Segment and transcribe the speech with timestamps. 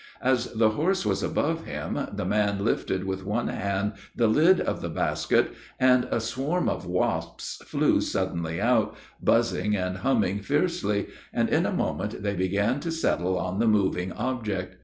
[0.23, 4.81] As the horse was above him, the man lifted with one hand the lid of
[4.81, 11.49] the basket, and a swarm of wasps flew suddenly out, buzzing and humming fiercely, and
[11.49, 14.75] in a moment they began to settle on the moving object.